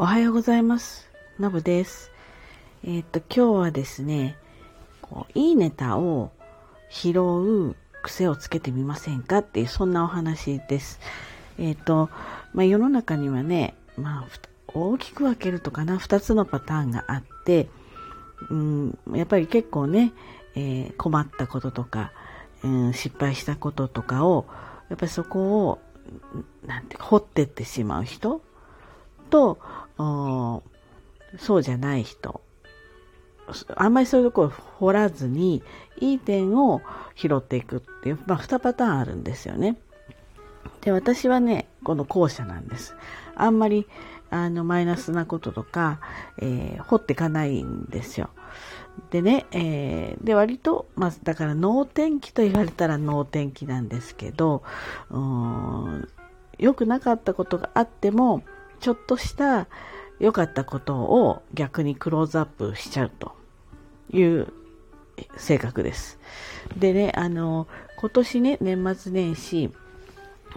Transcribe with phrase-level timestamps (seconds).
[0.00, 1.10] おはようございます。
[1.40, 2.12] のぶです。
[2.84, 4.36] えーっと、今日はですね、
[5.02, 6.30] こういいネタを
[6.88, 7.74] 拾う
[8.04, 11.00] 癖をつけてみませんかっていう、そんなお話です。
[11.58, 12.10] えーっと、
[12.54, 14.28] まあ、世の中にはね、まあ、
[14.68, 17.68] 大きく分けるとかな、二つのパターンがあって、
[18.50, 20.12] うん、やっぱり結構ね、
[20.54, 22.12] えー困ったこととか、
[22.62, 24.46] うん、失敗したこととかを、
[24.90, 25.80] やっぱりそこを、
[26.64, 28.42] なんて、掘ってってしまう人
[29.28, 29.58] と、
[31.38, 32.40] そうじゃない人。
[33.76, 35.62] あんまりそういうところを掘らずに、
[36.00, 36.82] いい点を
[37.14, 39.76] 拾っていくっていう、まあ、二パターンあるんですよね。
[40.82, 42.94] で、私はね、この後者なんです。
[43.34, 43.86] あんまり、
[44.30, 46.00] あの、マイナスなこととか、
[46.38, 48.30] えー掘っていかないんですよ。
[49.10, 54.62] でね、えーで、割と、まあ、だから、脳天気と言われたら脳天気なんですけど、
[55.10, 56.08] うーん
[56.58, 58.42] 良くなかったことがあっても、
[58.80, 59.66] ちょっとした
[60.18, 63.32] 良かったことを逆にクローズアップしちゃうと
[64.10, 64.48] いう
[65.36, 66.18] 性格です。
[66.76, 67.66] でね、あの、
[68.00, 69.72] 今年ね、年末年始、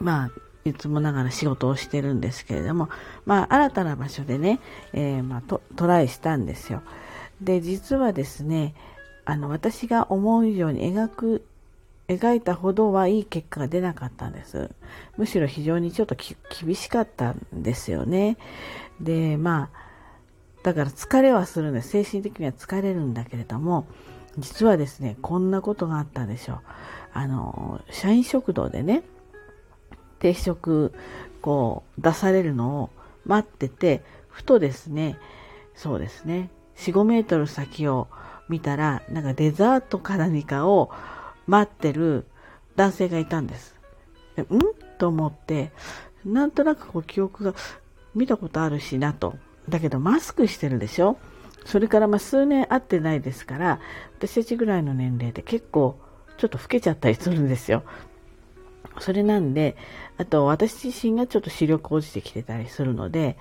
[0.00, 0.30] まあ、
[0.68, 2.88] いつもながら仕事をしてるんですけれども、
[3.24, 4.60] まあ、新たな場所でね、
[4.92, 6.82] えーまあ、トライしたんですよ。
[7.40, 8.74] で、実はですね、
[9.24, 11.44] あの、私が思う以上に描く、
[12.08, 14.70] 描いたほどはいい結果が出なかったんです。
[15.16, 16.16] むしろ非常にちょっと
[16.64, 18.36] 厳しかったんですよね。
[19.00, 19.86] で、まあ、
[20.62, 21.88] だから疲れはするんです。
[21.88, 23.86] 精神的には疲れるんだけれども、
[24.38, 26.60] 実はですね、こんなことがあったんでしょう。
[27.12, 29.02] あの、社員食堂でね、
[30.18, 30.92] 定食、
[31.40, 32.90] こう、出されるのを
[33.24, 35.18] 待ってて、ふとですね、
[35.74, 38.08] そうですね、4、5メートル先を
[38.48, 40.90] 見たら、なんかデザートか何かを
[41.46, 42.26] 待ってる
[42.76, 43.74] 男性がいたんです。
[44.36, 44.46] でん？
[44.98, 45.72] と思って、
[46.24, 47.54] なんとなくこう記憶が
[48.14, 49.36] 見たことあるしなと。
[49.68, 51.18] だけどマスクしてるでしょ？
[51.64, 53.80] それからま数年会ってないですから、
[54.18, 55.98] 私たちぐらいの年齢で結構
[56.38, 57.82] ちょっと老けちゃったりするんですよ。
[59.00, 59.76] それなんで、
[60.16, 63.36] あと私自身がちょっと視力落ちてきてたりするので、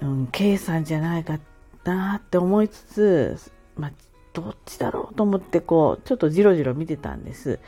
[0.00, 1.38] うん、K さんじゃないか
[1.84, 3.38] なって思いつつ、
[3.76, 3.92] まあ、
[4.32, 7.58] どっちだろうと思ってこう、ちょっとじろじろ見てたんです。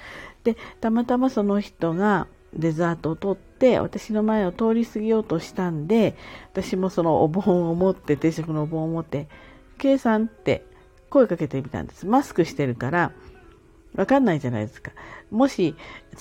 [0.45, 6.17] で、たまたまその人がデザートを取って、私の前を通り過ぎようとしたんで、
[6.53, 9.29] 私もそのお盆を持って、定食のお盆を持って、
[9.79, 10.65] K さんって
[11.11, 12.07] 声かけてみたんです。
[12.07, 13.13] マスクしてるから、
[13.95, 14.93] わかんないじゃないですか。
[15.31, 15.75] もし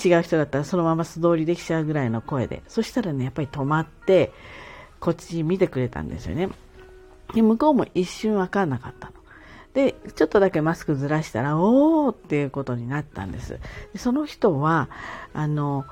[0.03, 2.63] 違う人だったらそのまま素通りできちゃうぐらいの声で。
[2.68, 4.31] そしたらね、やっぱり止まって、
[5.00, 6.50] こっち見てくれたんですよね。
[7.34, 9.13] で、向こうも一瞬わかんなかったの。
[9.73, 13.59] で、ちょっとだけマスクずらしたら、おーっていうことになったんです。
[13.93, 14.89] でその人は、
[15.33, 15.85] あの、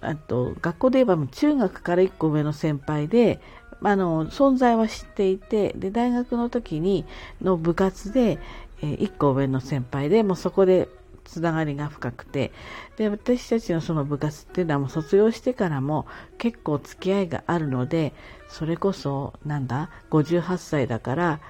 [0.00, 3.40] あと、学校で言えば中学から1個上の先輩で、
[3.82, 7.04] あの、存在は知っていて、で、大学の時に、
[7.40, 8.38] の部活で、
[8.82, 10.88] えー1個上の先輩で、もうそこで
[11.24, 12.52] つながりが深くて、
[12.96, 16.06] で、私たちのその部活っていうのはもう卒業してからも
[16.38, 18.12] 結構付き合いがあるので、
[18.48, 21.40] それこそ、なんだ、58歳だから、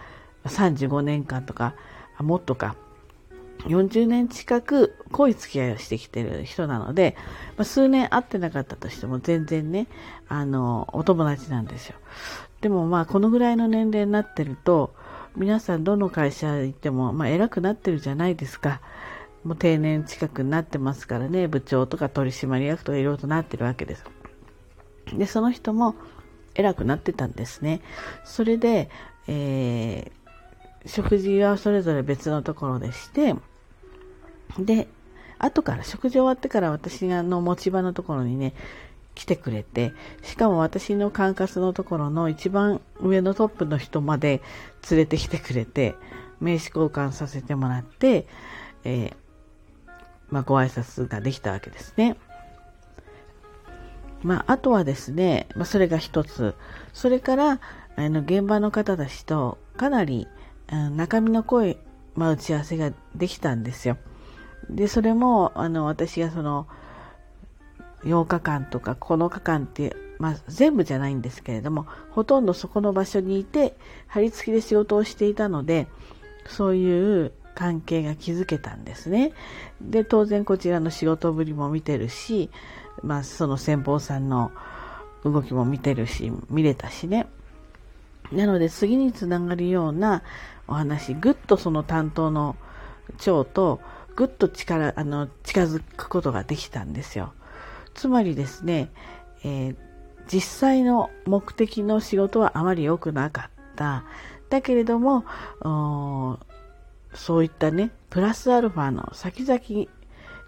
[0.45, 1.75] 35年間とか、
[2.19, 2.77] もっとか、
[3.65, 7.17] 40年近く濃い付き合いをしてきてる人なので、
[7.57, 9.87] まあ、数年会ってなかったとしても全然ね、
[10.29, 11.97] あの、お友達なんですよ。
[12.61, 14.95] でもまあ、このぐらいの年齢になってると、
[15.37, 18.81] 皆さんどの会社行っても、まあ、偉くなってるじゃないですか。
[19.45, 24.05] もう定年近くになってますからね、部長とか取締役とかいろいろとなってるわけです。
[25.15, 25.95] で、その人も
[26.55, 27.81] 偉くなってたんですね。
[28.25, 28.91] それで、
[29.29, 30.22] えー
[30.87, 33.35] 食事はそれぞれ別のところでして、
[34.59, 34.89] で、
[35.39, 38.55] 後から、食事終わってから私がの持ち場のところにね、
[39.15, 39.93] 来てくれて、
[40.23, 44.41] しかも私の管轄のところの一番上のトップの人まで
[44.91, 45.95] 連れてきてくれて、
[46.41, 48.27] 名刺交換させてもらって、
[48.85, 49.17] えー
[50.31, 52.17] まあ、ご挨拶ができたわけですね。
[54.23, 56.55] まあ、あとはですね、まあ、それが一つ。
[56.93, 57.61] それから、
[57.97, 60.27] あの、現場の方たちと、かなり、
[60.69, 61.77] 中身の濃い、
[62.15, 63.97] まあ、打ち合わせができたんですよ。
[64.71, 66.67] で、それも、あの、私がその、
[68.05, 73.77] 8日間とか9日間って、まあ、全部じゃないんですけれども、ほとんどそこの場所にいて、
[74.07, 75.89] 張り付きで仕事をしていたので、
[76.47, 79.33] そういう関係が築けたんですね。
[79.81, 82.51] で、当然こちらの仕事ぶりも見てるし、
[83.03, 84.53] まあ、その先方さんの
[85.25, 87.27] 動きも見てるし、見れたしね。
[88.33, 90.23] なので次につながるような
[90.69, 92.57] お話、ぐっとその担当の
[93.19, 93.81] 長と
[94.15, 97.33] ぐっと力、あの、近づくことができたんですよ。
[97.95, 98.91] つまりですね、
[99.45, 99.77] えー
[100.29, 104.05] 実際の目的の仕事はあまり良くなかった。
[104.51, 105.25] だけれども、
[107.13, 109.61] そういったね、プラスアルファの先々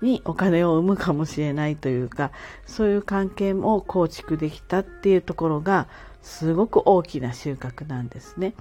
[0.01, 2.31] にお金を生むかもしれないというか、
[2.67, 5.89] そういう関係も構築できたっていうところが、
[6.25, 8.55] すごく大きな収穫なんですね。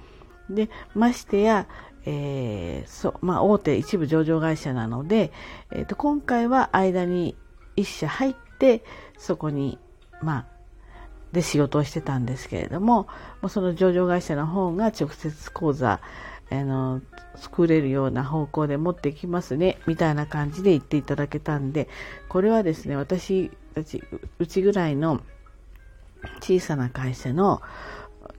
[0.50, 1.66] で、ましてや、
[2.04, 5.32] えー、そ、まあ、大手一部上場会社なので、
[5.72, 7.34] え、ー、と、今回は間に
[7.74, 8.84] 一社入って、
[9.16, 9.78] そこに、
[10.20, 10.46] まあ、
[11.32, 13.08] で仕事をしてたんですけれども、
[13.40, 16.00] もうその上場会社の方が直接口座、
[16.50, 17.00] あの、
[17.36, 21.88] 作れるような方向で持ってきますね、みたいな感じで言っていただけたんで、
[22.28, 24.04] これはですね、私たち、
[24.38, 25.22] うちぐらいの
[26.40, 27.62] 小さな会社の、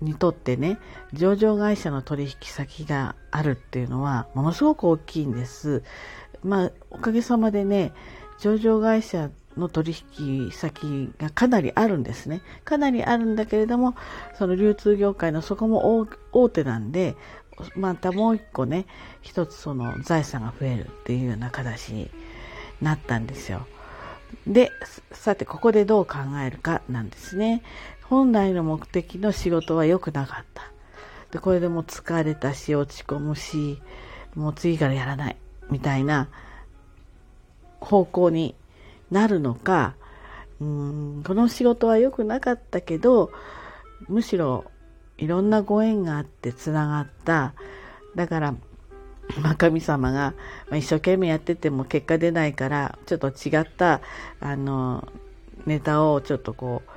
[0.01, 0.79] にとってね、
[1.13, 5.83] 上場会社の取引先があるっていうのは、ものすごく大きいんです。
[6.43, 7.93] まあ、おかげさまでね、
[8.39, 12.41] 上場会社の取引先がかなりあるんですね。
[12.65, 13.95] かなりあるんだけれども、
[14.37, 17.15] その流通業界のそこも大手なんで、
[17.75, 18.85] またもう一個ね、
[19.21, 22.11] 一つその財産が増えるっていうような形に
[22.81, 23.65] なったんですよ。
[24.47, 24.71] で、
[25.11, 27.63] さてここでどう考えるかなんですね。
[28.03, 30.63] 本来の目的の仕事は良くなかった。
[31.31, 33.81] で、これでも疲れたし、落ち込むし、
[34.35, 35.37] もう次からやらない、
[35.69, 36.29] みたいな
[37.79, 38.55] 方向に
[39.11, 39.95] なるのか、
[40.61, 43.31] うんこの仕事は良くなかったけど、
[44.07, 44.65] むしろ
[45.17, 47.53] いろんなご縁があってつながった。
[48.15, 48.55] だから、
[49.41, 50.33] ま、神様が、
[50.71, 54.01] 一生懸命やってても結果出ないから、ちょっと違った、
[54.39, 55.07] あの、
[55.65, 56.89] ネタをちょっとこう、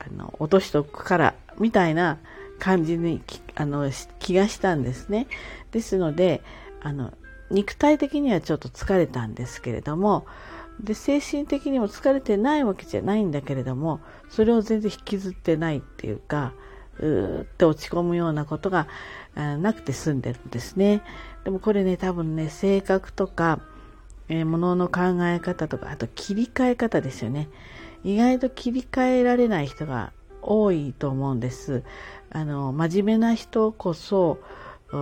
[0.00, 2.18] あの落としておくからみたいな
[2.58, 3.22] 感じに
[3.54, 5.28] あの気がしたんですね。
[5.72, 6.42] ですので
[6.80, 7.12] あの
[7.50, 10.26] 肉体的にはちょっと疲れたんですけれども
[10.80, 14.00] で精神的にも疲れてないわけじゃないんだけれども
[14.30, 16.54] それを全然引きずってないっていうか
[16.98, 18.86] うーって落ち込むようなことが
[19.34, 21.02] なくて済んでるんですね。
[21.44, 23.60] でもこれね多分ね性格とか、
[24.28, 27.48] えー、物の考え方とかあと切り替え方ですよね。
[28.04, 31.82] 意外と切り替えられない人が多いと思うんです。
[32.30, 34.38] あの、真面目な人こそ、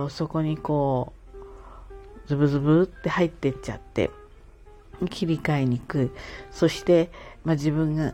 [0.09, 1.13] そこにこ
[2.25, 4.11] う、ズブズブって入ってっちゃって、
[5.09, 6.11] 切り替えにくい。
[6.51, 7.09] そして、
[7.45, 8.13] まあ、自分が、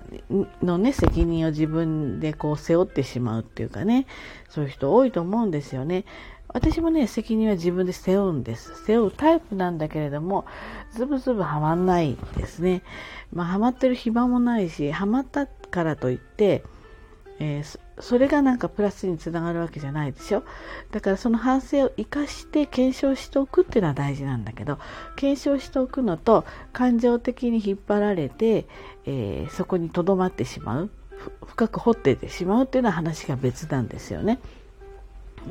[0.62, 4.06] のね、責任を自分でこう背負ってしまうっていうかね、
[4.50, 6.06] そういう人多いと思うんですよね。
[6.56, 8.86] 私もね、責任は自分で背負うんです。
[8.86, 10.46] 背負うタイプなんだけれども、
[10.94, 12.82] ズブズブはまんないですね。
[13.34, 16.64] まあ、ハマってる暇もないし、ハマったからといって、
[17.40, 20.44] えー、それがなんかプラスにつながるわけじゃないでしょ？
[20.92, 24.80] だからその反省を生かして検証しておくっていうのは大事なんだけど
[25.18, 28.68] 検証しておくのと感情的に引っ張られて、
[29.06, 30.90] えー、そこにとどまってしまう
[31.46, 34.40] 深く掘っててしまうっていうのは話が別なんですよね。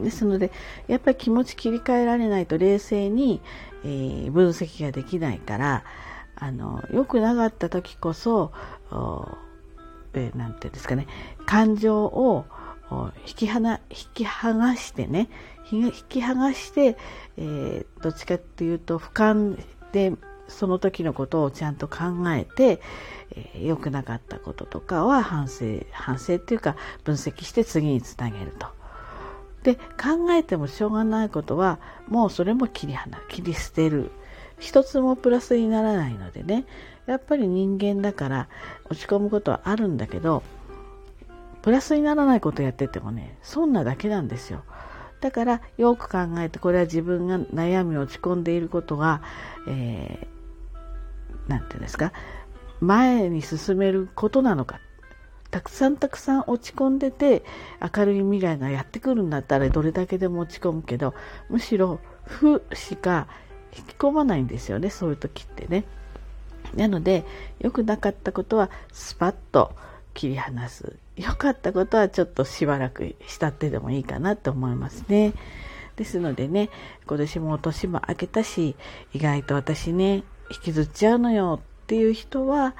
[0.02, 0.50] ですので
[0.88, 3.40] やっぱり気持ち切り替えられないと冷静に、
[3.84, 5.84] えー、分析ができないから
[6.36, 8.52] あの良くなかった時こそ
[10.14, 11.06] えー、ていうんですかね
[11.44, 12.44] 感情を
[13.26, 15.28] 引き離引き剥がしてね
[15.70, 16.96] 引き剥がして、
[17.36, 19.58] えー、どっちかっていうと俯瞰
[19.92, 20.12] で
[20.46, 21.98] その時のことをちゃんと考
[22.28, 22.80] えて
[23.58, 28.73] 良、えー、くなかったこととかは反省反省っていうか分析して次につなげると。
[29.64, 34.12] で考えてもしょうがないことはもうそれも切り離切り捨てる。
[34.60, 36.64] 一つもプラスにならないのでね。
[37.06, 38.48] やっぱり人間だから
[38.88, 40.42] 落ち込むことはあるんだけど
[41.60, 44.62] プラスにならないことやっててもねそんなだけなんですよ。
[45.20, 49.22] だからよく考えてこれは自分が悩み落ち込んでいることが
[49.66, 52.12] 何、えー、て言うんですか
[52.80, 54.80] 前に進めることなのか。
[55.54, 57.44] たくさんたくさん落ち込んでて
[57.80, 61.14] 明るい未来がやってくるんだったらどれだけでも落ち込むけど
[61.48, 63.28] むしろ負しか
[63.72, 65.84] 引き込まないんですよねそういう時ってね。
[66.74, 67.24] なので
[67.60, 69.76] 良くなかったことはスパッと
[70.12, 75.34] 切り離す良かったことはちょっとしばらくしたってでもいいかなと思いますね。
[75.94, 76.68] ですのでね
[77.06, 78.74] 今年も年も明けたし
[79.12, 82.74] 意外と私ね引きずっちゃうのよっていう人は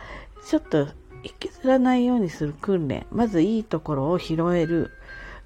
[0.44, 0.88] ちょっと
[1.24, 4.92] 引きずらないようにする訓練まずいいところを拾える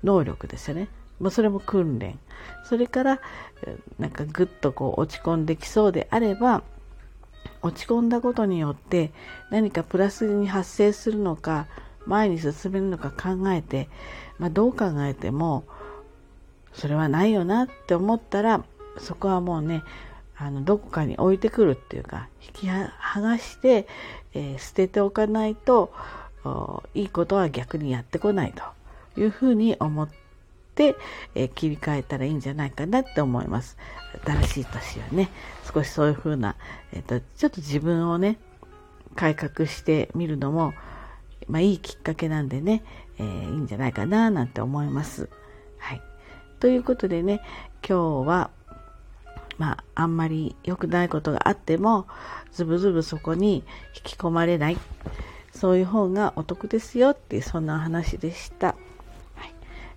[0.04, 0.88] 能力ですよね。
[1.20, 2.18] もうそれも訓練。
[2.64, 3.20] それから、
[3.98, 6.62] なんかぐっとこう落ち込んできそうであれば、
[7.62, 9.10] 落ち込んだことによって
[9.50, 11.66] 何かプラスに発生するのか、
[12.06, 13.88] 前に進めるのか考えて、
[14.38, 15.64] まあ、どう考えても、
[16.72, 18.64] それはないよなって思ったら、
[18.98, 19.82] そこはもうね、
[20.38, 23.88] あの、どこかに置いてくるっていうか、引き剥がして、
[24.34, 25.92] えー、捨てておかないと、
[26.94, 30.08] いいことは逆にやってこないというふうに思っ
[30.74, 30.94] て、
[31.34, 33.76] えー、切り替えたらいいんじゃないかなって思います。
[34.24, 35.28] 新しい年はね、
[35.72, 36.54] 少しそういうふうな、
[36.92, 38.38] えっ、ー、と、ちょっと自分をね、
[39.16, 40.72] 改革してみるのも、
[41.48, 42.84] まあいいきっかけなんでね、
[43.18, 45.28] えー、いいんじゃないかななんて思います。
[45.78, 46.02] はい。
[46.60, 47.40] ということでね、
[47.86, 48.50] 今日は、
[49.58, 52.06] まあ、あんまり良くないことがあっても、
[52.52, 54.78] ズブズブそこに引き込まれない。
[55.52, 58.68] そういう方がお得ですよっていう、そんな話でした。
[58.68, 58.74] は
[59.44, 59.54] い、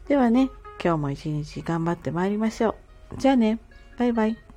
[0.08, 0.50] ではね、
[0.84, 2.76] 今日も一日頑張ってまいりましょ
[3.14, 3.18] う。
[3.18, 3.60] じゃあね、
[3.98, 4.51] バイバイ。